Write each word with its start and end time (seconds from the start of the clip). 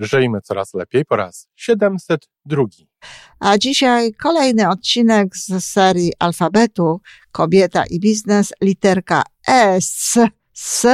Żyjmy 0.00 0.40
coraz 0.40 0.74
lepiej 0.74 1.04
po 1.04 1.16
raz 1.16 1.48
702. 1.56 2.64
A 3.40 3.58
dzisiaj 3.58 4.12
kolejny 4.12 4.68
odcinek 4.68 5.36
z 5.36 5.64
serii 5.64 6.12
alfabetu 6.18 7.00
Kobieta 7.32 7.84
i 7.86 8.00
biznes, 8.00 8.52
literka 8.60 9.22
S, 9.46 10.18
S 10.56 10.86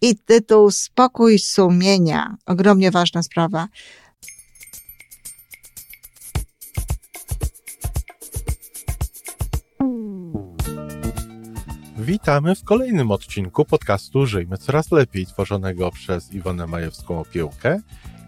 i 0.00 0.16
tytuł 0.16 0.70
Spokój 0.70 1.38
sumienia. 1.38 2.36
Ogromnie 2.46 2.90
ważna 2.90 3.22
sprawa. 3.22 3.68
Witamy 11.98 12.54
w 12.54 12.64
kolejnym 12.64 13.10
odcinku 13.10 13.64
podcastu 13.64 14.26
Żyjmy 14.26 14.58
Coraz 14.58 14.92
Lepiej, 14.92 15.26
tworzonego 15.26 15.90
przez 15.90 16.32
Iwonę 16.32 16.66
Majewską 16.66 17.20
Opiełkę 17.20 17.80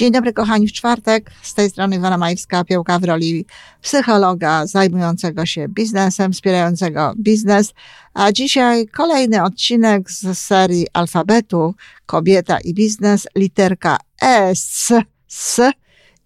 Dzień 0.00 0.12
dobry 0.12 0.32
kochani, 0.32 0.68
w 0.68 0.72
czwartek 0.72 1.30
z 1.42 1.54
tej 1.54 1.70
strony 1.70 1.96
Iwana 1.96 2.18
Majewska, 2.18 2.64
piełka 2.64 2.98
w 2.98 3.04
roli 3.04 3.46
psychologa 3.82 4.66
zajmującego 4.66 5.46
się 5.46 5.68
biznesem, 5.68 6.32
wspierającego 6.32 7.14
biznes. 7.18 7.72
A 8.14 8.32
dzisiaj 8.32 8.88
kolejny 8.88 9.42
odcinek 9.42 10.10
z 10.10 10.38
serii 10.38 10.86
alfabetu 10.92 11.74
Kobieta 12.06 12.58
i 12.60 12.74
biznes, 12.74 13.26
literka 13.36 13.98
S, 14.20 14.92
S 15.30 15.60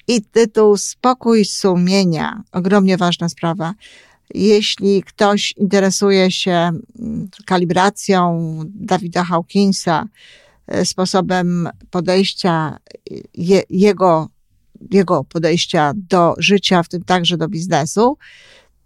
i 0.08 0.22
tytuł 0.22 0.76
Spokój 0.76 1.44
sumienia. 1.44 2.42
Ogromnie 2.52 2.96
ważna 2.96 3.28
sprawa. 3.28 3.74
Jeśli 4.34 5.02
ktoś 5.02 5.54
interesuje 5.56 6.30
się 6.30 6.52
mm, 6.52 7.28
kalibracją 7.46 8.40
Dawida 8.66 9.24
Hawkinsa, 9.24 10.08
sposobem 10.84 11.68
podejścia 11.90 12.78
je, 13.34 13.62
jego, 13.70 14.28
jego 14.90 15.24
podejścia 15.24 15.92
do 15.96 16.34
życia, 16.38 16.82
w 16.82 16.88
tym 16.88 17.02
także 17.04 17.36
do 17.36 17.48
biznesu, 17.48 18.18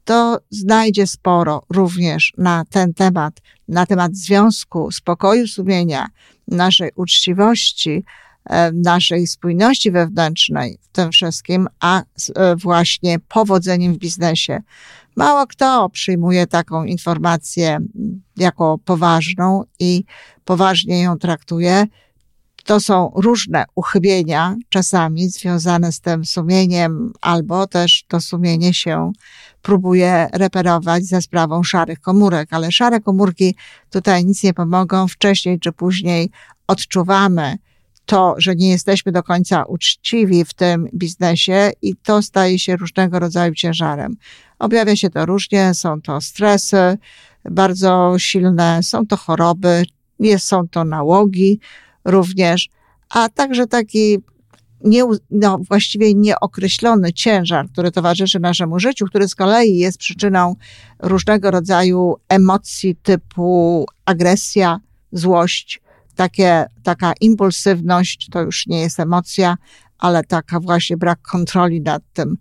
to 0.08 0.40
znajdzie 0.50 1.06
sporo 1.06 1.62
również 1.70 2.32
na 2.38 2.64
ten 2.70 2.94
temat, 2.94 3.40
na 3.68 3.86
temat 3.86 4.16
związku, 4.16 4.92
spokoju 4.92 5.46
sumienia, 5.46 6.08
naszej 6.48 6.90
uczciwości, 6.96 8.04
e, 8.44 8.72
naszej 8.72 9.26
spójności 9.26 9.90
wewnętrznej 9.90 10.78
w 10.82 10.88
tym 10.88 11.10
wszystkim, 11.12 11.68
a 11.80 12.02
e, 12.02 12.56
właśnie 12.56 13.18
powodzeniem 13.18 13.94
w 13.94 13.98
biznesie. 13.98 14.62
Mało 15.16 15.46
kto 15.46 15.88
przyjmuje 15.88 16.46
taką 16.46 16.84
informację 16.84 17.78
jako 18.36 18.78
poważną 18.84 19.64
i 19.78 20.04
poważnie 20.48 21.02
ją 21.02 21.18
traktuje. 21.18 21.86
To 22.64 22.80
są 22.80 23.12
różne 23.14 23.64
uchybienia, 23.74 24.56
czasami 24.68 25.28
związane 25.28 25.92
z 25.92 26.00
tym 26.00 26.24
sumieniem, 26.24 27.12
albo 27.20 27.66
też 27.66 28.04
to 28.08 28.20
sumienie 28.20 28.74
się 28.74 29.12
próbuje 29.62 30.28
reperować 30.32 31.04
za 31.04 31.20
sprawą 31.20 31.62
szarych 31.62 32.00
komórek, 32.00 32.48
ale 32.50 32.72
szare 32.72 33.00
komórki 33.00 33.54
tutaj 33.90 34.24
nic 34.24 34.42
nie 34.42 34.54
pomogą. 34.54 35.08
Wcześniej 35.08 35.60
czy 35.60 35.72
później 35.72 36.30
odczuwamy 36.66 37.58
to, 38.06 38.34
że 38.38 38.56
nie 38.56 38.68
jesteśmy 38.68 39.12
do 39.12 39.22
końca 39.22 39.64
uczciwi 39.64 40.44
w 40.44 40.54
tym 40.54 40.88
biznesie 40.94 41.70
i 41.82 41.96
to 41.96 42.22
staje 42.22 42.58
się 42.58 42.76
różnego 42.76 43.18
rodzaju 43.18 43.54
ciężarem. 43.54 44.16
Objawia 44.58 44.96
się 44.96 45.10
to 45.10 45.26
różnie, 45.26 45.74
są 45.74 46.02
to 46.02 46.20
stresy 46.20 46.98
bardzo 47.50 48.14
silne, 48.18 48.82
są 48.82 49.06
to 49.06 49.16
choroby, 49.16 49.84
nie 50.18 50.38
są 50.38 50.68
to 50.68 50.84
nałogi 50.84 51.60
również, 52.04 52.68
a 53.08 53.28
także 53.28 53.66
taki 53.66 54.18
nie, 54.84 55.04
no, 55.30 55.58
właściwie 55.68 56.14
nieokreślony 56.14 57.12
ciężar, 57.12 57.68
który 57.68 57.90
towarzyszy 57.90 58.40
naszemu 58.40 58.78
życiu, 58.78 59.06
który 59.06 59.28
z 59.28 59.34
kolei 59.34 59.76
jest 59.76 59.98
przyczyną 59.98 60.56
różnego 60.98 61.50
rodzaju 61.50 62.16
emocji 62.28 62.96
typu 62.96 63.86
agresja, 64.04 64.80
złość, 65.12 65.80
takie, 66.14 66.66
taka 66.82 67.12
impulsywność, 67.20 68.28
to 68.30 68.40
już 68.40 68.66
nie 68.66 68.80
jest 68.80 69.00
emocja, 69.00 69.56
ale 69.98 70.24
taka 70.24 70.60
właśnie 70.60 70.96
brak 70.96 71.22
kontroli 71.22 71.80
nad 71.80 72.02
tym, 72.12 72.36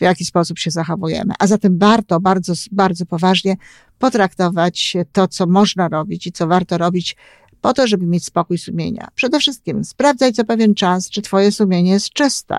w 0.00 0.02
jaki 0.02 0.24
sposób 0.24 0.58
się 0.58 0.70
zachowujemy. 0.70 1.34
A 1.38 1.46
zatem 1.46 1.78
warto 1.78 2.20
bardzo, 2.20 2.52
bardzo 2.72 3.06
poważnie 3.06 3.56
potraktować 3.98 4.96
to, 5.12 5.28
co 5.28 5.46
można 5.46 5.88
robić 5.88 6.26
i 6.26 6.32
co 6.32 6.46
warto 6.46 6.78
robić 6.78 7.16
po 7.60 7.72
to, 7.72 7.86
żeby 7.86 8.06
mieć 8.06 8.24
spokój 8.24 8.58
sumienia. 8.58 9.08
Przede 9.14 9.38
wszystkim 9.38 9.84
sprawdzaj 9.84 10.32
co 10.32 10.44
pewien 10.44 10.74
czas, 10.74 11.10
czy 11.10 11.22
twoje 11.22 11.52
sumienie 11.52 11.90
jest 11.90 12.10
czyste, 12.10 12.56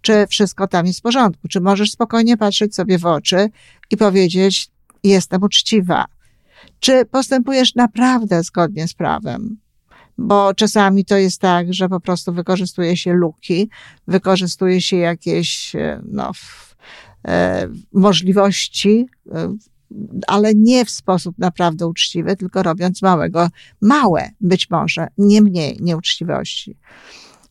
czy 0.00 0.26
wszystko 0.26 0.68
tam 0.68 0.86
jest 0.86 0.98
w 0.98 1.02
porządku, 1.02 1.48
czy 1.48 1.60
możesz 1.60 1.90
spokojnie 1.90 2.36
patrzeć 2.36 2.74
sobie 2.74 2.98
w 2.98 3.06
oczy 3.06 3.50
i 3.90 3.96
powiedzieć, 3.96 4.70
jestem 5.04 5.42
uczciwa. 5.42 6.04
Czy 6.80 7.04
postępujesz 7.04 7.74
naprawdę 7.74 8.42
zgodnie 8.42 8.88
z 8.88 8.94
prawem? 8.94 9.61
Bo 10.22 10.54
czasami 10.54 11.04
to 11.04 11.16
jest 11.16 11.40
tak, 11.40 11.74
że 11.74 11.88
po 11.88 12.00
prostu 12.00 12.32
wykorzystuje 12.32 12.96
się 12.96 13.12
luki, 13.12 13.70
wykorzystuje 14.06 14.80
się 14.80 14.96
jakieś 14.96 15.76
e, 15.76 16.02
no, 16.04 16.32
e, 17.28 17.68
możliwości, 17.92 19.06
e, 19.32 19.56
ale 20.26 20.54
nie 20.54 20.84
w 20.84 20.90
sposób 20.90 21.38
naprawdę 21.38 21.86
uczciwy, 21.86 22.36
tylko 22.36 22.62
robiąc 22.62 23.02
małego, 23.02 23.48
małe 23.80 24.30
być 24.40 24.70
może, 24.70 25.08
nie 25.18 25.42
mniej 25.42 25.78
nieuczciwości. 25.80 26.76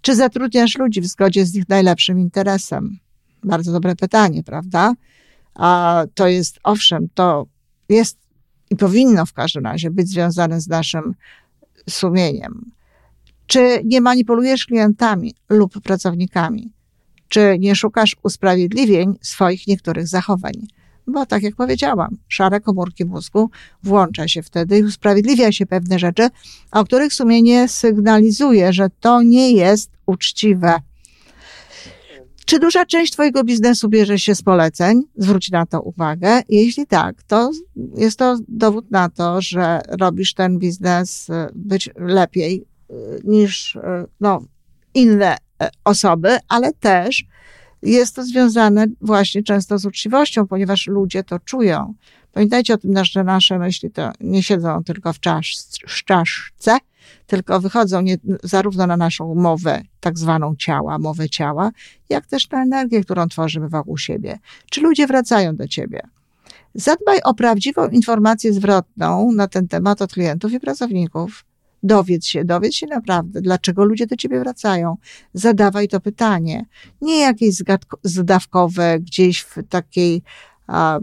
Czy 0.01 0.15
zatrudniasz 0.15 0.77
ludzi 0.77 1.01
w 1.01 1.07
zgodzie 1.07 1.45
z 1.45 1.55
ich 1.55 1.69
najlepszym 1.69 2.19
interesem? 2.19 2.99
Bardzo 3.43 3.71
dobre 3.71 3.95
pytanie, 3.95 4.43
prawda? 4.43 4.93
A 5.55 6.03
to 6.15 6.27
jest, 6.27 6.59
owszem, 6.63 7.07
to 7.13 7.45
jest 7.89 8.17
i 8.69 8.75
powinno 8.75 9.25
w 9.25 9.33
każdym 9.33 9.63
razie 9.63 9.91
być 9.91 10.09
związane 10.09 10.61
z 10.61 10.67
naszym 10.67 11.13
sumieniem? 11.89 12.71
Czy 13.47 13.81
nie 13.85 14.01
manipulujesz 14.01 14.65
klientami 14.65 15.35
lub 15.49 15.81
pracownikami? 15.81 16.73
Czy 17.27 17.55
nie 17.59 17.75
szukasz 17.75 18.15
usprawiedliwień 18.23 19.17
swoich 19.21 19.67
niektórych 19.67 20.07
zachowań? 20.07 20.53
Bo 21.07 21.25
tak 21.25 21.43
jak 21.43 21.55
powiedziałam, 21.55 22.17
szare 22.27 22.59
komórki 22.59 23.05
mózgu 23.05 23.49
włącza 23.83 24.27
się 24.27 24.43
wtedy 24.43 24.77
i 24.77 24.83
usprawiedliwia 24.83 25.51
się 25.51 25.65
pewne 25.65 25.99
rzeczy, 25.99 26.29
o 26.71 26.83
których 26.83 27.13
sumienie 27.13 27.67
sygnalizuje, 27.67 28.73
że 28.73 28.89
to 28.99 29.21
nie 29.21 29.51
jest 29.51 29.91
uczciwe. 30.05 30.81
Czy 32.45 32.59
duża 32.59 32.85
część 32.85 33.13
Twojego 33.13 33.43
biznesu 33.43 33.89
bierze 33.89 34.19
się 34.19 34.35
z 34.35 34.41
poleceń? 34.41 35.01
Zwróć 35.15 35.51
na 35.51 35.65
to 35.65 35.81
uwagę. 35.81 36.41
Jeśli 36.49 36.87
tak, 36.87 37.23
to 37.23 37.51
jest 37.95 38.19
to 38.19 38.37
dowód 38.47 38.91
na 38.91 39.09
to, 39.09 39.41
że 39.41 39.81
robisz 39.99 40.33
ten 40.33 40.59
biznes 40.59 41.29
e, 41.29 41.49
być 41.55 41.89
lepiej 41.95 42.65
e, 42.89 42.93
niż 43.23 43.75
e, 43.75 44.05
no, 44.19 44.43
inne 44.93 45.37
osoby, 45.83 46.37
ale 46.47 46.73
też 46.73 47.25
jest 47.81 48.15
to 48.15 48.23
związane 48.23 48.85
właśnie 49.01 49.43
często 49.43 49.77
z 49.77 49.85
uczciwością, 49.85 50.47
ponieważ 50.47 50.87
ludzie 50.87 51.23
to 51.23 51.39
czują. 51.39 51.93
Pamiętajcie 52.31 52.73
o 52.73 52.77
tym, 52.77 52.93
że 53.03 53.23
nasze 53.23 53.59
myśli 53.59 53.91
to 53.91 54.11
nie 54.19 54.43
siedzą 54.43 54.83
tylko 54.83 55.13
w 55.13 55.19
czaszce, 55.19 56.77
tylko 57.27 57.59
wychodzą 57.59 58.01
nie, 58.01 58.17
zarówno 58.43 58.87
na 58.87 58.97
naszą 58.97 59.35
mowę, 59.35 59.81
tak 59.99 60.19
zwaną 60.19 60.55
ciała, 60.55 60.99
mowę 60.99 61.29
ciała, 61.29 61.71
jak 62.09 62.25
też 62.25 62.49
na 62.49 62.63
energię, 62.63 63.03
którą 63.03 63.27
tworzymy 63.27 63.69
wokół 63.69 63.97
siebie. 63.97 64.39
Czy 64.69 64.81
ludzie 64.81 65.07
wracają 65.07 65.55
do 65.55 65.67
ciebie? 65.67 66.01
Zadbaj 66.75 67.21
o 67.23 67.33
prawdziwą 67.33 67.87
informację 67.87 68.53
zwrotną 68.53 69.31
na 69.31 69.47
ten 69.47 69.67
temat 69.67 70.01
od 70.01 70.13
klientów 70.13 70.53
i 70.53 70.59
pracowników. 70.59 71.45
Dowiedz 71.83 72.25
się, 72.25 72.45
dowiedz 72.45 72.73
się 72.73 72.87
naprawdę, 72.87 73.41
dlaczego 73.41 73.83
ludzie 73.83 74.07
do 74.07 74.15
ciebie 74.15 74.39
wracają. 74.39 74.97
Zadawaj 75.33 75.87
to 75.87 75.99
pytanie. 75.99 76.65
Nie 77.01 77.19
jakieś 77.19 77.55
zdawkowe, 78.03 78.99
gdzieś 78.99 79.41
w 79.41 79.57
takiej 79.69 80.23
a, 80.67 80.99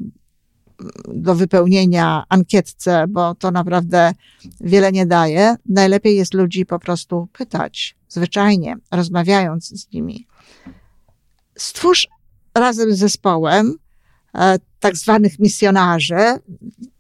do 1.09 1.35
wypełnienia 1.35 2.25
ankietce, 2.29 3.05
bo 3.09 3.35
to 3.35 3.51
naprawdę 3.51 4.13
wiele 4.61 4.93
nie 4.93 5.07
daje. 5.07 5.57
Najlepiej 5.67 6.17
jest 6.17 6.35
ludzi 6.35 6.67
po 6.67 6.79
prostu 6.79 7.29
pytać, 7.33 7.97
zwyczajnie, 8.09 8.77
rozmawiając 8.91 9.69
z 9.69 9.93
nimi. 9.93 10.27
Stwórz 11.57 12.09
razem 12.55 12.95
z 12.95 12.99
zespołem 12.99 13.75
e, 14.35 14.59
tak 14.81 14.97
zwanych 14.97 15.39
misjonarzy 15.39 16.17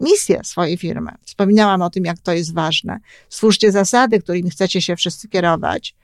misję 0.00 0.40
swojej 0.44 0.76
firmy. 0.76 1.10
Wspominałam 1.24 1.82
o 1.82 1.90
tym, 1.90 2.04
jak 2.04 2.18
to 2.18 2.32
jest 2.32 2.54
ważne. 2.54 2.98
Stwórzcie 3.28 3.72
zasady, 3.72 4.20
którymi 4.20 4.50
chcecie 4.50 4.82
się 4.82 4.96
wszyscy 4.96 5.28
kierować. 5.28 5.94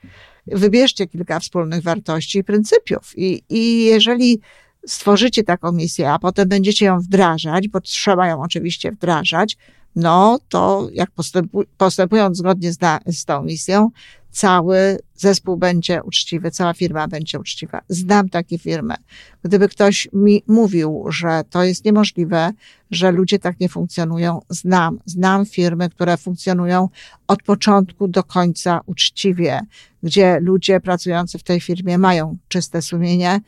Wybierzcie 0.46 1.06
kilka 1.06 1.40
wspólnych 1.40 1.82
wartości 1.82 2.38
i 2.38 2.44
pryncypiów. 2.44 3.12
I, 3.16 3.42
i 3.48 3.84
jeżeli 3.84 4.40
stworzycie 4.86 5.42
taką 5.42 5.72
misję, 5.72 6.10
a 6.10 6.18
potem 6.18 6.48
będziecie 6.48 6.86
ją 6.86 7.00
wdrażać, 7.00 7.68
bo 7.68 7.80
trzeba 7.80 8.26
ją 8.26 8.42
oczywiście 8.42 8.92
wdrażać, 8.92 9.56
no 9.96 10.38
to 10.48 10.88
jak 10.92 11.10
postępu, 11.10 11.62
postępując 11.78 12.38
zgodnie 12.38 12.72
z, 12.72 12.78
z 13.06 13.24
tą 13.24 13.42
misją, 13.42 13.90
cały 14.30 14.98
zespół 15.16 15.56
będzie 15.56 16.02
uczciwy, 16.02 16.50
cała 16.50 16.74
firma 16.74 17.08
będzie 17.08 17.40
uczciwa. 17.40 17.80
Znam 17.88 18.28
takie 18.28 18.58
firmy. 18.58 18.94
Gdyby 19.42 19.68
ktoś 19.68 20.08
mi 20.12 20.42
mówił, 20.46 21.04
że 21.08 21.42
to 21.50 21.64
jest 21.64 21.84
niemożliwe, 21.84 22.52
że 22.90 23.12
ludzie 23.12 23.38
tak 23.38 23.60
nie 23.60 23.68
funkcjonują, 23.68 24.40
znam. 24.48 24.98
Znam 25.06 25.46
firmy, 25.46 25.90
które 25.90 26.16
funkcjonują 26.16 26.88
od 27.26 27.42
początku 27.42 28.08
do 28.08 28.22
końca 28.22 28.80
uczciwie, 28.86 29.60
gdzie 30.02 30.38
ludzie 30.40 30.80
pracujący 30.80 31.38
w 31.38 31.42
tej 31.42 31.60
firmie 31.60 31.98
mają 31.98 32.36
czyste 32.48 32.82
sumienie. 32.82 33.40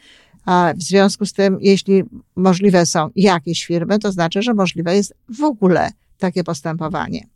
W 0.77 0.83
związku 0.83 1.27
z 1.27 1.33
tym, 1.33 1.59
jeśli 1.61 2.03
możliwe 2.37 2.87
są 2.87 3.11
jakieś 3.17 3.65
firmy, 3.67 3.99
to 3.99 4.13
znaczy, 4.13 4.43
że 4.43 4.55
możliwe 4.55 4.97
jest 4.97 5.15
w 5.29 5.43
ogóle 5.43 5.91
takie 6.19 6.45
postępowanie. 6.45 7.27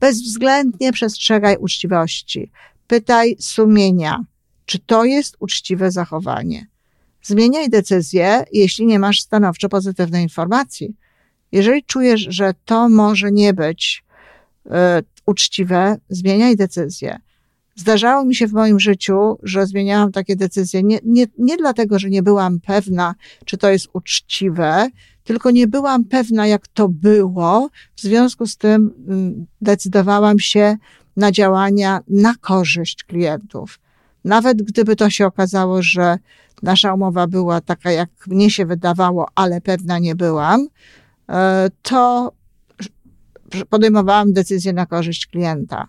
Bezwzględnie 0.00 0.92
przestrzegaj 0.92 1.56
uczciwości. 1.56 2.50
Pytaj 2.86 3.36
sumienia, 3.40 4.24
czy 4.66 4.78
to 4.78 5.04
jest 5.04 5.36
uczciwe 5.40 5.90
zachowanie. 5.90 6.66
Zmieniaj 7.22 7.70
decyzję, 7.70 8.44
jeśli 8.52 8.86
nie 8.86 8.98
masz 8.98 9.20
stanowczo 9.20 9.68
pozytywnej 9.68 10.22
informacji. 10.22 10.96
Jeżeli 11.52 11.84
czujesz, 11.84 12.26
że 12.28 12.54
to 12.64 12.88
może 12.88 13.32
nie 13.32 13.54
być 13.54 14.04
y, 14.66 14.70
uczciwe, 15.26 15.96
zmieniaj 16.08 16.56
decyzję. 16.56 17.18
Zdarzało 17.76 18.24
mi 18.24 18.34
się 18.34 18.46
w 18.46 18.52
moim 18.52 18.80
życiu, 18.80 19.38
że 19.42 19.66
zmieniałam 19.66 20.12
takie 20.12 20.36
decyzje 20.36 20.82
nie, 20.82 20.98
nie, 21.04 21.26
nie 21.38 21.56
dlatego, 21.56 21.98
że 21.98 22.10
nie 22.10 22.22
byłam 22.22 22.60
pewna, 22.60 23.14
czy 23.44 23.56
to 23.56 23.70
jest 23.70 23.88
uczciwe, 23.92 24.88
tylko 25.24 25.50
nie 25.50 25.66
byłam 25.66 26.04
pewna, 26.04 26.46
jak 26.46 26.68
to 26.68 26.88
było. 26.88 27.68
W 27.96 28.00
związku 28.00 28.46
z 28.46 28.56
tym 28.56 28.94
mm, 29.08 29.46
decydowałam 29.60 30.38
się 30.38 30.76
na 31.16 31.32
działania 31.32 32.00
na 32.08 32.34
korzyść 32.34 33.04
klientów. 33.04 33.80
Nawet 34.24 34.62
gdyby 34.62 34.96
to 34.96 35.10
się 35.10 35.26
okazało, 35.26 35.82
że 35.82 36.18
nasza 36.62 36.94
umowa 36.94 37.26
była 37.26 37.60
taka, 37.60 37.92
jak 37.92 38.10
mnie 38.26 38.50
się 38.50 38.66
wydawało, 38.66 39.26
ale 39.34 39.60
pewna 39.60 39.98
nie 39.98 40.14
byłam, 40.14 40.68
e, 41.28 41.68
to 41.82 42.32
podejmowałam 43.68 44.32
decyzję 44.32 44.72
na 44.72 44.86
korzyść 44.86 45.26
klienta, 45.26 45.88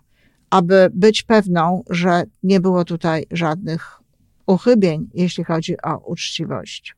aby 0.50 0.90
być 0.94 1.24
pewną, 1.24 1.84
że 1.90 2.24
nie 2.44 2.60
było 2.60 2.86
tutaj 2.86 3.26
żadnych 3.32 4.02
uchybień, 4.46 5.10
jeśli 5.14 5.44
chodzi 5.44 5.82
o 5.82 5.98
uczciwość. 5.98 6.96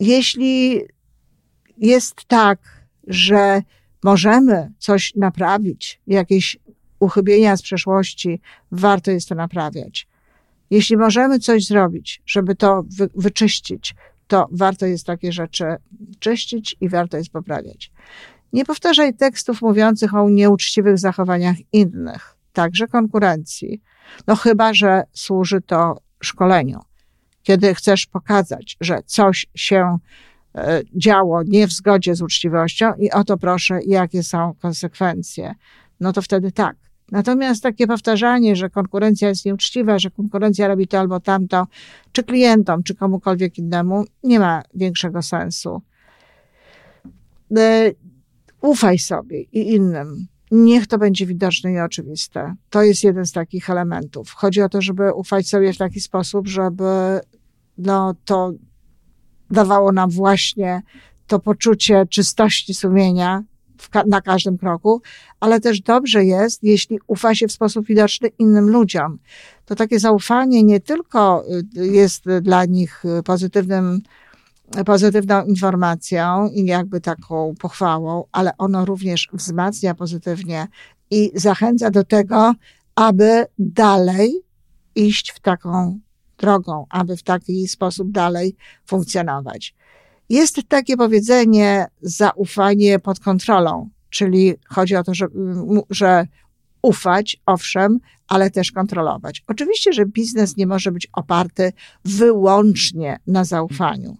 Jeśli 0.00 0.80
jest 1.78 2.24
tak, 2.24 2.58
że 3.06 3.62
możemy 4.04 4.72
coś 4.78 5.14
naprawić, 5.14 6.00
jakieś 6.06 6.58
uchybienia 7.00 7.56
z 7.56 7.62
przeszłości, 7.62 8.40
warto 8.72 9.10
jest 9.10 9.28
to 9.28 9.34
naprawiać. 9.34 10.08
Jeśli 10.70 10.96
możemy 10.96 11.38
coś 11.38 11.66
zrobić, 11.66 12.22
żeby 12.26 12.54
to 12.54 12.84
wy, 12.98 13.08
wyczyścić, 13.14 13.94
to 14.26 14.48
warto 14.52 14.86
jest 14.86 15.06
takie 15.06 15.32
rzeczy 15.32 15.64
czyścić 16.18 16.76
i 16.80 16.88
warto 16.88 17.16
jest 17.16 17.30
poprawiać. 17.30 17.92
Nie 18.52 18.64
powtarzaj 18.64 19.14
tekstów 19.14 19.62
mówiących 19.62 20.14
o 20.14 20.30
nieuczciwych 20.30 20.98
zachowaniach 20.98 21.56
innych, 21.72 22.36
także 22.52 22.86
konkurencji. 22.86 23.82
No 24.26 24.36
chyba, 24.36 24.74
że 24.74 25.02
służy 25.12 25.60
to 25.60 26.00
szkoleniu. 26.20 26.80
Kiedy 27.42 27.74
chcesz 27.74 28.06
pokazać, 28.06 28.76
że 28.80 29.02
coś 29.06 29.46
się 29.54 29.98
E, 30.54 30.82
działo 30.94 31.42
nie 31.42 31.66
w 31.66 31.72
zgodzie 31.72 32.14
z 32.14 32.22
uczciwością 32.22 32.94
i 32.94 33.10
oto 33.10 33.36
proszę, 33.36 33.80
jakie 33.86 34.22
są 34.22 34.54
konsekwencje. 34.62 35.54
No 36.00 36.12
to 36.12 36.22
wtedy 36.22 36.52
tak. 36.52 36.76
Natomiast 37.12 37.62
takie 37.62 37.86
powtarzanie, 37.86 38.56
że 38.56 38.70
konkurencja 38.70 39.28
jest 39.28 39.44
nieuczciwa, 39.44 39.98
że 39.98 40.10
konkurencja 40.10 40.68
robi 40.68 40.88
to 40.88 40.98
albo 40.98 41.20
tamto, 41.20 41.66
czy 42.12 42.24
klientom, 42.24 42.82
czy 42.82 42.94
komukolwiek 42.94 43.58
innemu, 43.58 44.04
nie 44.24 44.40
ma 44.40 44.62
większego 44.74 45.22
sensu. 45.22 45.82
Ufaj 48.60 48.98
sobie 48.98 49.40
i 49.42 49.74
innym. 49.74 50.26
Niech 50.50 50.86
to 50.86 50.98
będzie 50.98 51.26
widoczne 51.26 51.72
i 51.72 51.80
oczywiste. 51.80 52.54
To 52.70 52.82
jest 52.82 53.04
jeden 53.04 53.26
z 53.26 53.32
takich 53.32 53.70
elementów. 53.70 54.32
Chodzi 54.32 54.62
o 54.62 54.68
to, 54.68 54.82
żeby 54.82 55.12
ufać 55.12 55.48
sobie 55.48 55.72
w 55.72 55.78
taki 55.78 56.00
sposób, 56.00 56.48
żeby 56.48 57.20
no, 57.78 58.14
to 58.24 58.52
dawało 59.50 59.92
nam 59.92 60.10
właśnie 60.10 60.82
to 61.26 61.38
poczucie 61.38 62.06
czystości 62.10 62.74
sumienia 62.74 63.42
ka 63.90 64.02
na 64.06 64.20
każdym 64.20 64.58
kroku, 64.58 65.02
ale 65.40 65.60
też 65.60 65.80
dobrze 65.80 66.24
jest, 66.24 66.62
jeśli 66.62 66.98
ufa 67.06 67.34
się 67.34 67.48
w 67.48 67.52
sposób 67.52 67.86
widoczny 67.86 68.28
innym 68.38 68.70
ludziom. 68.70 69.18
To 69.64 69.74
takie 69.74 69.98
zaufanie 69.98 70.62
nie 70.62 70.80
tylko 70.80 71.44
y, 71.76 71.86
jest 71.86 72.24
dla 72.42 72.64
nich 72.64 73.02
pozytywnym, 73.24 74.00
pozytywną 74.86 75.44
informacją 75.44 76.48
i 76.48 76.64
jakby 76.64 77.00
taką 77.00 77.54
pochwałą, 77.60 78.24
ale 78.32 78.56
ono 78.58 78.84
również 78.84 79.28
wzmacnia 79.32 79.94
pozytywnie 79.94 80.66
i 81.10 81.30
zachęca 81.34 81.90
do 81.90 82.04
tego, 82.04 82.54
aby 82.94 83.46
dalej 83.58 84.42
iść 84.94 85.30
w 85.30 85.40
taką 85.40 85.98
drogą, 86.38 86.86
aby 86.90 87.16
w 87.16 87.22
taki 87.22 87.68
sposób 87.68 88.10
dalej 88.10 88.56
funkcjonować. 88.86 89.74
Jest 90.28 90.60
takie 90.68 90.96
powiedzenie 90.96 91.86
zaufanie 92.02 92.98
pod 92.98 93.20
kontrolą, 93.20 93.88
czyli 94.10 94.54
chodzi 94.68 94.96
o 94.96 95.04
to, 95.04 95.14
że, 95.14 95.26
że 95.90 96.26
ufać, 96.82 97.36
owszem, 97.46 97.98
ale 98.28 98.50
też 98.50 98.72
kontrolować. 98.72 99.42
Oczywiście, 99.46 99.92
że 99.92 100.06
biznes 100.06 100.56
nie 100.56 100.66
może 100.66 100.92
być 100.92 101.08
oparty 101.12 101.72
wyłącznie 102.04 103.18
na 103.26 103.44
zaufaniu. 103.44 104.16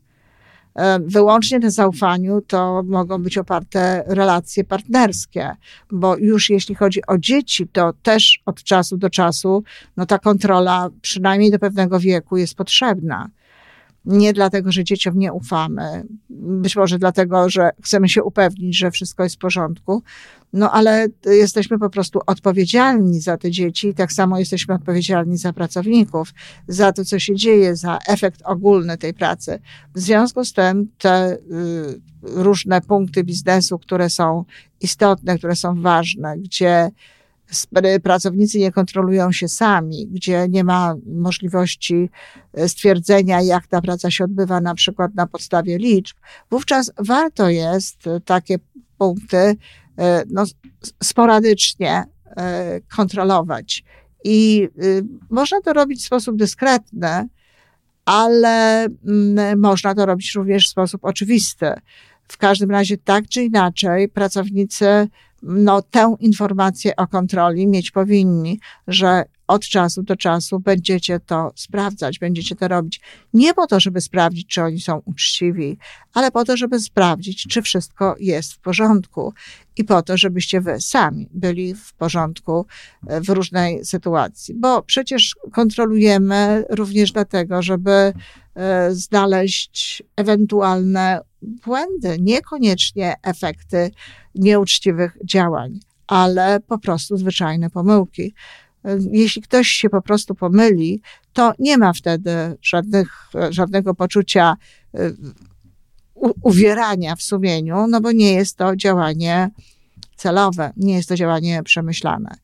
Wyłącznie 1.00 1.58
na 1.58 1.70
zaufaniu 1.70 2.40
to 2.40 2.82
mogą 2.86 3.22
być 3.22 3.38
oparte 3.38 4.04
relacje 4.06 4.64
partnerskie, 4.64 5.56
bo 5.90 6.16
już 6.16 6.50
jeśli 6.50 6.74
chodzi 6.74 7.00
o 7.06 7.18
dzieci, 7.18 7.68
to 7.72 7.92
też 8.02 8.42
od 8.46 8.62
czasu 8.62 8.96
do 8.96 9.10
czasu 9.10 9.64
no 9.96 10.06
ta 10.06 10.18
kontrola 10.18 10.88
przynajmniej 11.02 11.50
do 11.50 11.58
pewnego 11.58 12.00
wieku 12.00 12.36
jest 12.36 12.54
potrzebna. 12.54 13.28
Nie 14.08 14.32
dlatego, 14.32 14.72
że 14.72 14.84
dzieciom 14.84 15.18
nie 15.18 15.32
ufamy, 15.32 16.06
być 16.30 16.76
może 16.76 16.98
dlatego, 16.98 17.50
że 17.50 17.70
chcemy 17.82 18.08
się 18.08 18.22
upewnić, 18.22 18.78
że 18.78 18.90
wszystko 18.90 19.22
jest 19.22 19.36
w 19.36 19.38
porządku, 19.38 20.02
no 20.52 20.72
ale 20.72 21.06
jesteśmy 21.26 21.78
po 21.78 21.90
prostu 21.90 22.20
odpowiedzialni 22.26 23.20
za 23.20 23.36
te 23.36 23.50
dzieci, 23.50 23.94
tak 23.94 24.12
samo 24.12 24.38
jesteśmy 24.38 24.74
odpowiedzialni 24.74 25.36
za 25.36 25.52
pracowników, 25.52 26.34
za 26.68 26.92
to, 26.92 27.04
co 27.04 27.18
się 27.18 27.34
dzieje, 27.34 27.76
za 27.76 27.98
efekt 28.08 28.42
ogólny 28.44 28.98
tej 28.98 29.14
pracy. 29.14 29.58
W 29.94 30.00
związku 30.00 30.44
z 30.44 30.52
tym 30.52 30.88
te 30.98 31.32
y, 31.32 31.38
różne 32.22 32.80
punkty 32.80 33.24
biznesu, 33.24 33.78
które 33.78 34.10
są 34.10 34.44
istotne, 34.80 35.38
które 35.38 35.56
są 35.56 35.82
ważne, 35.82 36.38
gdzie 36.38 36.90
pracownicy 38.02 38.58
nie 38.58 38.72
kontrolują 38.72 39.32
się 39.32 39.48
sami, 39.48 40.06
gdzie 40.06 40.46
nie 40.48 40.64
ma 40.64 40.94
możliwości 41.06 42.10
e, 42.54 42.68
stwierdzenia, 42.68 43.42
jak 43.42 43.66
ta 43.66 43.80
praca 43.80 44.10
się 44.10 44.24
odbywa, 44.24 44.60
na 44.60 44.74
przykład 44.74 45.14
na 45.14 45.26
podstawie 45.26 45.78
liczb, 45.78 46.16
wówczas 46.50 46.92
warto 46.98 47.48
jest 47.48 47.98
takie 48.24 48.58
punkty 48.98 49.56
e, 49.98 50.22
no, 50.30 50.44
sporadycznie 51.02 52.04
e, 52.36 52.80
kontrolować. 52.96 53.84
I 54.24 54.68
y, 54.82 55.04
można 55.30 55.60
to 55.60 55.72
robić 55.72 56.02
w 56.02 56.06
sposób 56.06 56.36
dyskretny, 56.36 57.28
ale 58.04 58.84
mm, 58.84 59.60
można 59.60 59.94
to 59.94 60.06
robić 60.06 60.34
również 60.34 60.66
w 60.66 60.70
sposób 60.70 61.04
oczywisty. 61.04 61.72
W 62.28 62.36
każdym 62.36 62.70
razie, 62.70 62.98
tak 62.98 63.28
czy 63.28 63.42
inaczej, 63.42 64.08
pracownicy 64.08 65.08
no, 65.42 65.82
tę 65.82 66.16
informację 66.20 66.96
o 66.96 67.06
kontroli 67.06 67.66
mieć 67.66 67.90
powinni, 67.90 68.60
że 68.86 69.24
od 69.48 69.62
czasu 69.62 70.02
do 70.02 70.16
czasu 70.16 70.60
będziecie 70.60 71.20
to 71.20 71.52
sprawdzać, 71.54 72.18
będziecie 72.18 72.56
to 72.56 72.68
robić. 72.68 73.00
Nie 73.34 73.54
po 73.54 73.66
to, 73.66 73.80
żeby 73.80 74.00
sprawdzić, 74.00 74.46
czy 74.46 74.62
oni 74.62 74.80
są 74.80 75.02
uczciwi, 75.04 75.78
ale 76.14 76.30
po 76.30 76.44
to, 76.44 76.56
żeby 76.56 76.80
sprawdzić, 76.80 77.46
czy 77.46 77.62
wszystko 77.62 78.16
jest 78.20 78.52
w 78.52 78.58
porządku 78.58 79.32
i 79.76 79.84
po 79.84 80.02
to, 80.02 80.16
żebyście 80.16 80.60
wy 80.60 80.80
sami 80.80 81.28
byli 81.34 81.74
w 81.74 81.94
porządku 81.94 82.66
e, 83.06 83.20
w 83.20 83.28
różnej 83.28 83.84
sytuacji. 83.84 84.54
Bo 84.54 84.82
przecież 84.82 85.36
kontrolujemy 85.52 86.64
również 86.70 87.12
dlatego, 87.12 87.62
żeby 87.62 88.12
e, 88.54 88.94
znaleźć 88.94 90.02
ewentualne 90.16 91.20
błędy, 91.42 92.16
niekoniecznie 92.20 93.14
efekty 93.22 93.90
nieuczciwych 94.34 95.18
działań, 95.24 95.80
ale 96.06 96.60
po 96.60 96.78
prostu 96.78 97.16
zwyczajne 97.16 97.70
pomyłki. 97.70 98.34
Jeśli 99.10 99.42
ktoś 99.42 99.68
się 99.68 99.90
po 99.90 100.02
prostu 100.02 100.34
pomyli, 100.34 101.00
to 101.32 101.52
nie 101.58 101.78
ma 101.78 101.92
wtedy 101.92 102.30
żadnych, 102.62 103.30
żadnego 103.50 103.94
poczucia 103.94 104.56
y, 104.94 105.16
uwierania 106.42 107.16
w 107.16 107.22
sumieniu, 107.22 107.86
no 107.86 108.00
bo 108.00 108.12
nie 108.12 108.32
jest 108.32 108.56
to 108.56 108.76
działanie 108.76 109.50
celowe, 110.16 110.72
nie 110.76 110.94
jest 110.94 111.08
to 111.08 111.16
działanie 111.16 111.62
przemyślane. 111.62 112.34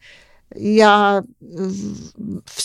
Ja, 0.57 1.23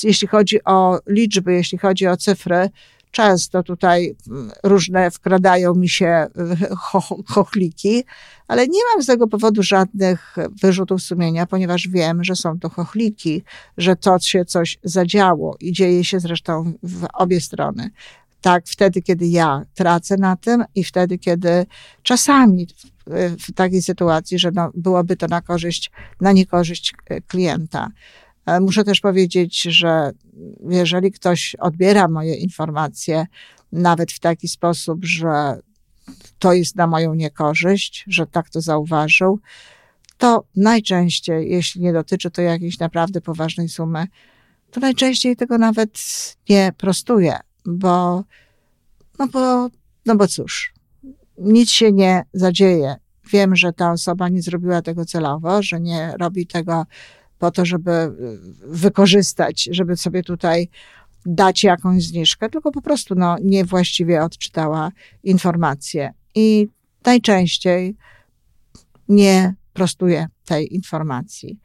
jeśli 0.04 0.28
chodzi 0.28 0.64
o 0.64 1.00
liczby, 1.08 1.54
jeśli 1.54 1.78
chodzi 1.78 2.08
o 2.08 2.18
cyfry, 2.18 2.70
Często 3.12 3.64
tutaj 3.64 4.16
mm, 4.28 4.52
różne 4.64 5.12
wkradają 5.12 5.76
mi 5.76 5.90
się 5.90 6.28
cho 6.84 7.02
chochliki, 7.28 8.04
ale 8.48 8.68
nie 8.68 8.80
mam 8.94 9.04
z 9.04 9.06
tego 9.06 9.28
powodu 9.28 9.64
żadnych 9.64 10.36
wyrzutów 10.62 11.02
sumienia, 11.02 11.46
ponieważ 11.46 11.88
wiem, 11.88 12.24
że 12.24 12.36
są 12.36 12.60
to 12.60 12.70
chochliki, 12.70 13.44
że 13.78 13.96
to 13.96 14.20
się 14.20 14.46
coś 14.46 14.78
zadziało 14.84 15.58
i 15.60 15.72
dzieje 15.72 16.04
się 16.04 16.20
zresztą 16.20 16.74
w 16.84 17.08
obie 17.14 17.42
strony. 17.42 17.90
Tak, 18.42 18.64
wtedy, 18.68 19.02
kiedy 19.02 19.28
ja 19.28 19.62
tracę 19.74 20.18
na 20.18 20.36
tym 20.36 20.64
i 20.76 20.84
wtedy, 20.84 21.18
kiedy 21.18 21.66
czasami 22.04 22.68
w, 22.68 23.46
w 23.48 23.54
takiej 23.54 23.82
sytuacji, 23.82 24.40
że 24.40 24.52
no, 24.52 24.72
byłoby 24.74 25.16
to 25.16 25.28
na 25.28 25.42
korzyść, 25.42 25.92
na 26.22 26.32
niekorzyść 26.32 26.94
y, 27.12 27.22
klienta. 27.28 27.90
E, 28.50 28.60
muszę 28.60 28.84
też 28.84 29.02
powiedzieć, 29.02 29.62
że 29.62 30.12
jeżeli 30.70 31.12
ktoś 31.12 31.56
odbiera 31.60 32.08
moje 32.08 32.36
informacje, 32.36 33.26
nawet 33.72 34.12
w 34.12 34.20
taki 34.20 34.48
sposób, 34.48 35.06
że 35.06 35.60
to 36.40 36.54
jest 36.54 36.76
na 36.76 36.88
moją 36.88 37.14
niekorzyść, 37.14 38.06
że 38.08 38.28
tak 38.28 38.50
to 38.50 38.62
zauważył, 38.62 39.40
to 40.18 40.44
najczęściej, 40.56 41.52
jeśli 41.52 41.82
nie 41.82 41.94
dotyczy 41.94 42.32
to 42.32 42.42
jakiejś 42.42 42.80
naprawdę 42.80 43.22
poważnej 43.22 43.70
sumy, 43.70 44.08
to 44.72 44.80
najczęściej 44.80 45.36
tego 45.36 45.58
nawet 45.58 46.00
nie 46.50 46.74
prostuję, 46.78 47.40
bo, 47.66 48.24
no 49.20 49.28
bo, 49.28 49.70
no 50.06 50.16
bo 50.16 50.28
cóż, 50.28 50.74
nic 51.38 51.70
się 51.70 51.92
nie 51.92 52.24
zadzieje. 52.34 52.96
Wiem, 53.32 53.56
że 53.56 53.74
ta 53.74 53.92
osoba 53.92 54.30
nie 54.30 54.42
zrobiła 54.42 54.82
tego 54.82 55.06
celowo, 55.06 55.64
że 55.64 55.80
nie 55.80 56.14
robi 56.20 56.48
tego 56.48 56.86
po 57.40 57.52
to, 57.52 57.66
żeby 57.66 57.92
y, 57.92 58.40
wykorzystać, 58.68 59.70
żeby 59.72 59.98
sobie 59.98 60.24
tutaj 60.24 60.70
dać 61.26 61.64
jakąś 61.64 62.04
zniżkę, 62.04 62.50
tylko 62.50 62.72
po 62.72 62.82
prostu 62.82 63.16
no, 63.16 63.36
niewłaściwie 63.44 64.24
odczytała 64.24 64.92
informacje. 65.24 66.14
I 66.36 66.68
najczęściej 67.06 67.96
nie 69.08 69.56
prostuje 69.74 70.28
tej 70.46 70.76
informacji. 70.76 71.60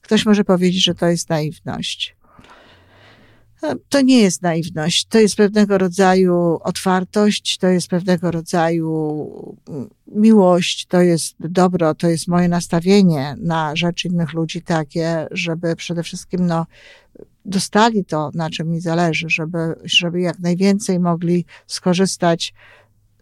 Ktoś 0.00 0.26
może 0.26 0.44
powiedzieć, 0.44 0.84
że 0.84 0.94
to 0.94 1.06
jest 1.06 1.28
naiwność. 1.28 2.16
To 3.88 4.00
nie 4.00 4.20
jest 4.20 4.42
naiwność, 4.42 5.06
to 5.06 5.18
jest 5.18 5.36
pewnego 5.36 5.78
rodzaju 5.78 6.58
otwartość, 6.62 7.58
to 7.58 7.66
jest 7.66 7.88
pewnego 7.88 8.30
rodzaju 8.30 9.56
mm, 9.68 9.88
miłość, 10.06 10.86
to 10.86 11.00
jest 11.00 11.34
dobro, 11.40 11.94
to 11.94 12.08
jest 12.08 12.28
moje 12.28 12.48
nastawienie 12.48 13.36
na 13.38 13.76
rzecz 13.76 14.04
innych 14.04 14.32
ludzi 14.32 14.62
takie, 14.62 15.26
żeby 15.30 15.76
przede 15.76 16.02
wszystkim 16.02 16.46
no, 16.46 16.66
dostali 17.44 18.04
to, 18.04 18.30
na 18.34 18.50
czym 18.50 18.70
mi 18.70 18.80
zależy, 18.80 19.26
żeby, 19.28 19.58
żeby 19.84 20.20
jak 20.20 20.38
najwięcej 20.38 21.00
mogli 21.00 21.44
skorzystać 21.66 22.54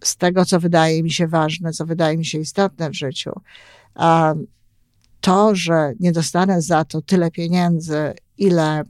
z 0.02 0.16
tego, 0.16 0.44
co 0.44 0.60
wydaje 0.60 1.02
mi 1.02 1.10
się 1.10 1.28
ważne, 1.28 1.72
co 1.72 1.86
wydaje 1.86 2.18
mi 2.18 2.24
się 2.24 2.38
istotne 2.38 2.90
w 2.90 2.94
życiu. 2.94 3.30
A 3.94 4.34
to, 5.20 5.54
że 5.54 5.92
nie 6.00 6.12
dostanę 6.12 6.62
za 6.62 6.84
to 6.84 7.02
tyle 7.02 7.30
pieniędzy, 7.30 8.14
ile 8.38 8.84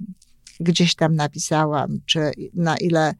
gdzieś 0.63 0.95
tam 0.95 1.15
napisałam, 1.15 2.01
czy 2.07 2.31
na 2.55 2.77
ile 2.77 3.15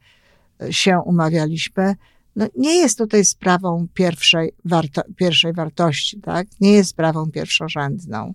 się 0.69 0.99
umawialiśmy, 1.05 1.95
no 2.35 2.47
nie 2.57 2.75
jest 2.75 2.97
tutaj 2.97 3.25
sprawą 3.25 3.87
pierwszej, 3.93 4.53
warto, 4.65 5.01
pierwszej 5.15 5.53
wartości, 5.53 6.21
tak? 6.21 6.47
Nie 6.59 6.71
jest 6.71 6.89
sprawą 6.89 7.31
pierwszorzędną. 7.31 8.33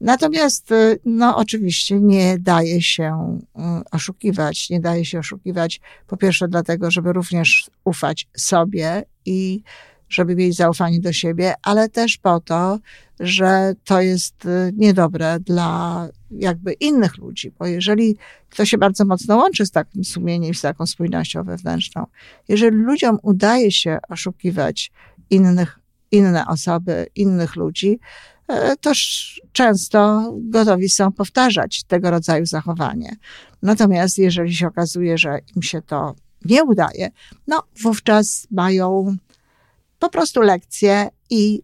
Natomiast, 0.00 0.74
no 1.04 1.36
oczywiście 1.36 2.00
nie 2.00 2.38
daje 2.38 2.82
się 2.82 3.38
mm, 3.56 3.82
oszukiwać. 3.90 4.70
Nie 4.70 4.80
daje 4.80 5.04
się 5.04 5.18
oszukiwać, 5.18 5.80
po 6.06 6.16
pierwsze 6.16 6.48
dlatego, 6.48 6.90
żeby 6.90 7.12
również 7.12 7.70
ufać 7.84 8.28
sobie 8.36 9.04
i 9.24 9.62
żeby 10.14 10.36
mieć 10.36 10.56
zaufanie 10.56 11.00
do 11.00 11.12
siebie, 11.12 11.54
ale 11.62 11.88
też 11.88 12.18
po 12.18 12.40
to, 12.40 12.78
że 13.20 13.74
to 13.84 14.00
jest 14.00 14.46
y, 14.46 14.72
niedobre 14.76 15.40
dla 15.40 16.08
jakby 16.30 16.72
innych 16.72 17.18
ludzi, 17.18 17.52
bo 17.58 17.66
jeżeli 17.66 18.16
to 18.56 18.64
się 18.64 18.78
bardzo 18.78 19.04
mocno 19.04 19.36
łączy 19.36 19.66
z 19.66 19.70
takim 19.70 20.04
sumieniem, 20.04 20.54
z 20.54 20.60
taką 20.60 20.86
spójnością 20.86 21.44
wewnętrzną, 21.44 22.06
jeżeli 22.48 22.76
ludziom 22.76 23.18
udaje 23.22 23.72
się 23.72 23.98
oszukiwać 24.08 24.92
innych, 25.30 25.78
inne 26.10 26.46
osoby, 26.46 27.06
innych 27.14 27.56
ludzi, 27.56 27.98
e, 28.48 28.76
to 28.76 28.92
często 29.52 30.32
gotowi 30.36 30.88
są 30.88 31.12
powtarzać 31.12 31.84
tego 31.84 32.10
rodzaju 32.10 32.46
zachowanie. 32.46 33.16
Natomiast 33.62 34.18
jeżeli 34.18 34.54
się 34.54 34.66
okazuje, 34.66 35.18
że 35.18 35.38
im 35.56 35.62
się 35.62 35.82
to 35.82 36.14
nie 36.44 36.64
udaje, 36.64 37.10
no 37.46 37.62
wówczas 37.82 38.46
mają 38.50 39.16
po 39.98 40.08
prostu 40.08 40.42
lekcję 40.42 41.08
i 41.30 41.62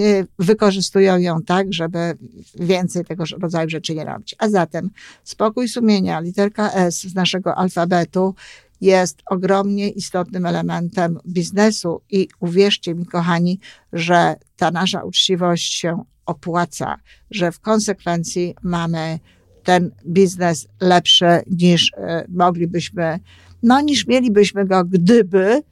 y, 0.00 0.26
wykorzystują 0.38 1.18
ją 1.18 1.42
tak, 1.42 1.72
żeby 1.72 2.18
więcej 2.54 3.04
tego 3.04 3.24
rodzaju 3.40 3.70
rzeczy 3.70 3.94
nie 3.94 4.04
robić. 4.04 4.34
A 4.38 4.48
zatem 4.48 4.90
spokój 5.24 5.68
sumienia, 5.68 6.20
literka 6.20 6.72
S 6.72 7.00
z 7.02 7.14
naszego 7.14 7.54
alfabetu 7.54 8.34
jest 8.80 9.22
ogromnie 9.26 9.88
istotnym 9.88 10.46
elementem 10.46 11.18
biznesu 11.28 12.00
i 12.10 12.28
uwierzcie 12.40 12.94
mi, 12.94 13.06
kochani, 13.06 13.60
że 13.92 14.36
ta 14.56 14.70
nasza 14.70 15.04
uczciwość 15.04 15.74
się 15.74 16.04
opłaca, 16.26 16.96
że 17.30 17.52
w 17.52 17.60
konsekwencji 17.60 18.54
mamy 18.62 19.18
ten 19.64 19.90
biznes 20.06 20.68
lepszy 20.80 21.40
niż 21.50 21.88
y, 21.88 21.92
moglibyśmy, 22.28 23.18
no 23.62 23.80
niż 23.80 24.06
mielibyśmy 24.06 24.66
go, 24.66 24.84
gdyby 24.84 25.62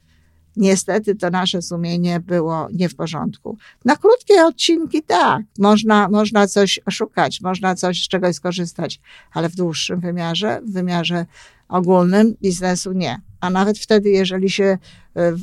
niestety 0.55 1.15
to 1.15 1.29
nasze 1.29 1.61
sumienie 1.61 2.19
było 2.19 2.67
nie 2.73 2.89
w 2.89 2.95
porządku. 2.95 3.57
Na 3.85 3.95
krótkie 3.95 4.45
odcinki 4.45 5.03
tak, 5.03 5.41
można, 5.59 6.09
można 6.09 6.47
coś 6.47 6.79
oszukać, 6.85 7.41
można 7.41 7.75
coś 7.75 8.03
z 8.03 8.07
czegoś 8.07 8.35
skorzystać, 8.35 8.99
ale 9.31 9.49
w 9.49 9.55
dłuższym 9.55 9.99
wymiarze, 9.99 10.61
w 10.65 10.73
wymiarze 10.73 11.25
ogólnym 11.69 12.35
biznesu 12.41 12.93
nie. 12.93 13.21
A 13.39 13.49
nawet 13.49 13.79
wtedy, 13.79 14.09
jeżeli 14.09 14.49
się 14.49 14.77
e, 15.15 15.35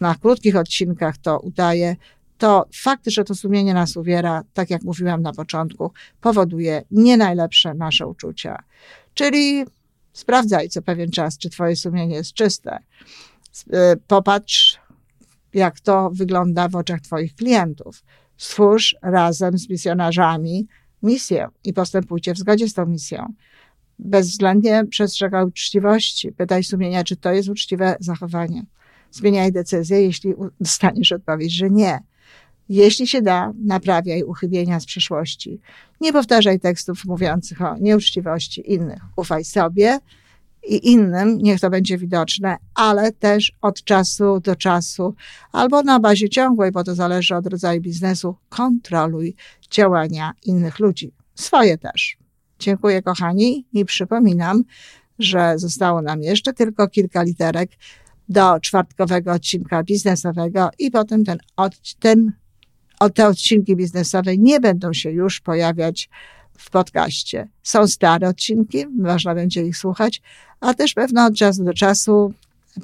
na 0.00 0.14
krótkich 0.14 0.56
odcinkach 0.56 1.18
to 1.18 1.40
udaje, 1.40 1.96
to 2.38 2.66
fakt, 2.74 3.06
że 3.06 3.24
to 3.24 3.34
sumienie 3.34 3.74
nas 3.74 3.96
uwiera, 3.96 4.42
tak 4.54 4.70
jak 4.70 4.82
mówiłam 4.82 5.22
na 5.22 5.32
początku, 5.32 5.92
powoduje 6.20 6.82
nie 6.90 7.16
najlepsze 7.16 7.74
nasze 7.74 8.06
uczucia. 8.06 8.62
Czyli 9.14 9.64
sprawdzaj 10.12 10.68
co 10.68 10.82
pewien 10.82 11.10
czas, 11.10 11.38
czy 11.38 11.50
twoje 11.50 11.76
sumienie 11.76 12.14
jest 12.14 12.32
czyste. 12.32 12.78
E, 13.72 13.96
popatrz, 13.96 14.80
jak 15.54 15.80
to 15.80 16.10
wygląda 16.10 16.68
w 16.68 16.76
oczach 16.76 17.00
Twoich 17.00 17.34
klientów. 17.34 18.04
Stwórz 18.36 18.96
razem 19.02 19.58
z 19.58 19.68
misjonarzami 19.68 20.66
misję 21.02 21.48
i 21.64 21.72
postępujcie 21.72 22.34
w 22.34 22.38
zgodzie 22.38 22.68
z 22.68 22.74
tą 22.74 22.86
misją. 22.86 23.32
Bezwzględnie 23.98 24.84
przestrzegaj 24.90 25.44
uczciwości. 25.44 26.32
Pytaj 26.32 26.64
sumienia, 26.64 27.04
czy 27.04 27.16
to 27.16 27.32
jest 27.32 27.48
uczciwe 27.48 27.96
zachowanie. 28.00 28.64
Zmieniaj 29.10 29.52
decyzję, 29.52 30.02
jeśli 30.02 30.34
dostaniesz 30.60 31.12
odpowiedź, 31.12 31.52
że 31.52 31.70
nie. 31.70 31.98
Jeśli 32.68 33.06
się 33.06 33.22
da, 33.22 33.52
naprawiaj 33.64 34.22
uchybienia 34.22 34.80
z 34.80 34.86
przeszłości. 34.86 35.60
Nie 36.00 36.12
powtarzaj 36.12 36.60
tekstów 36.60 37.04
mówiących 37.04 37.62
o 37.62 37.76
nieuczciwości 37.78 38.72
innych. 38.72 39.02
Ufaj 39.16 39.44
sobie 39.44 39.98
i 40.68 40.90
innym, 40.90 41.38
niech 41.38 41.60
to 41.60 41.70
będzie 41.70 41.98
widoczne, 41.98 42.56
ale 42.74 43.12
też 43.12 43.52
od 43.60 43.84
czasu 43.84 44.40
do 44.40 44.56
czasu, 44.56 45.14
albo 45.52 45.82
na 45.82 46.00
bazie 46.00 46.28
ciągłej, 46.28 46.72
bo 46.72 46.84
to 46.84 46.94
zależy 46.94 47.36
od 47.36 47.46
rodzaju 47.46 47.80
biznesu, 47.80 48.36
kontroluj 48.48 49.34
działania 49.70 50.32
innych 50.44 50.78
ludzi. 50.78 51.12
Swoje 51.34 51.78
też. 51.78 52.16
Dziękuję, 52.58 53.02
kochani, 53.02 53.66
i 53.72 53.84
przypominam, 53.84 54.62
że 55.18 55.52
zostało 55.56 56.02
nam 56.02 56.22
jeszcze 56.22 56.52
tylko 56.52 56.88
kilka 56.88 57.22
literek 57.22 57.70
do 58.28 58.60
czwartkowego 58.60 59.32
odcinka 59.32 59.82
biznesowego 59.82 60.70
i 60.78 60.90
potem 60.90 61.24
ten, 61.24 61.38
od, 61.56 61.74
ten, 61.98 62.32
te 63.14 63.26
odcinki 63.26 63.76
biznesowe 63.76 64.36
nie 64.36 64.60
będą 64.60 64.92
się 64.92 65.10
już 65.10 65.40
pojawiać 65.40 66.08
w 66.58 66.70
podcaście. 66.70 67.48
Są 67.62 67.88
stare 67.88 68.28
odcinki, 68.28 68.86
można 68.86 69.34
będzie 69.34 69.62
ich 69.62 69.76
słuchać, 69.76 70.22
a 70.60 70.74
też 70.74 70.94
pewno 70.94 71.26
od 71.26 71.34
czasu 71.34 71.64
do 71.64 71.74
czasu 71.74 72.34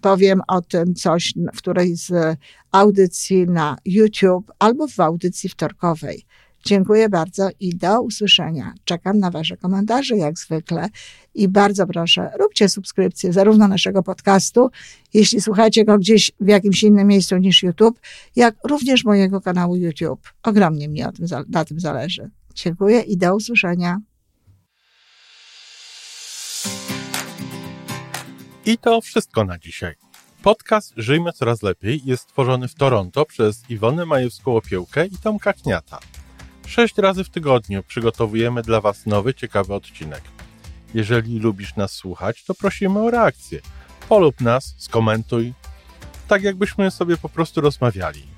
powiem 0.02 0.40
o 0.48 0.62
tym 0.62 0.94
coś 0.94 1.34
w 1.54 1.58
którejś 1.58 1.98
z 1.98 2.38
audycji 2.72 3.46
na 3.46 3.76
YouTube 3.84 4.52
albo 4.58 4.88
w 4.88 5.00
audycji 5.00 5.48
wtorkowej. 5.48 6.24
Dziękuję 6.64 7.08
bardzo 7.08 7.48
i 7.60 7.76
do 7.76 8.02
usłyszenia. 8.02 8.74
Czekam 8.84 9.18
na 9.18 9.30
Wasze 9.30 9.56
komentarze, 9.56 10.16
jak 10.16 10.38
zwykle. 10.38 10.88
I 11.34 11.48
bardzo 11.48 11.86
proszę, 11.86 12.30
róbcie 12.40 12.68
subskrypcję 12.68 13.32
zarówno 13.32 13.68
naszego 13.68 14.02
podcastu, 14.02 14.70
jeśli 15.14 15.40
słuchacie 15.40 15.84
go 15.84 15.98
gdzieś 15.98 16.32
w 16.40 16.48
jakimś 16.48 16.82
innym 16.82 17.08
miejscu 17.08 17.36
niż 17.36 17.62
YouTube, 17.62 18.00
jak 18.36 18.54
również 18.64 19.04
mojego 19.04 19.40
kanału 19.40 19.76
YouTube. 19.76 20.32
Ogromnie 20.42 20.88
mi 20.88 21.04
o 21.04 21.12
tym, 21.12 21.26
na 21.48 21.64
tym 21.64 21.80
zależy. 21.80 22.30
Dziękuję 22.62 23.00
i 23.00 23.16
do 23.16 23.36
usłyszenia. 23.36 23.98
I 28.66 28.78
to 28.78 29.00
wszystko 29.00 29.44
na 29.44 29.58
dzisiaj. 29.58 29.94
Podcast 30.42 30.92
Żyjmy 30.96 31.32
Coraz 31.32 31.62
Lepiej 31.62 32.00
jest 32.04 32.22
stworzony 32.22 32.68
w 32.68 32.74
Toronto 32.74 33.24
przez 33.24 33.70
Iwonę 33.70 34.02
Majewską-Opiełkę 34.06 35.06
i 35.12 35.18
Tomka 35.18 35.52
Kniata. 35.52 35.98
Sześć 36.66 36.98
razy 36.98 37.24
w 37.24 37.30
tygodniu 37.30 37.82
przygotowujemy 37.82 38.62
dla 38.62 38.80
Was 38.80 39.06
nowy, 39.06 39.34
ciekawy 39.34 39.74
odcinek. 39.74 40.22
Jeżeli 40.94 41.38
lubisz 41.38 41.76
nas 41.76 41.92
słuchać, 41.92 42.44
to 42.44 42.54
prosimy 42.54 43.00
o 43.00 43.10
reakcję. 43.10 43.60
Polub 44.08 44.40
nas, 44.40 44.74
skomentuj, 44.78 45.54
tak 46.28 46.42
jakbyśmy 46.42 46.90
sobie 46.90 47.16
po 47.16 47.28
prostu 47.28 47.60
rozmawiali. 47.60 48.37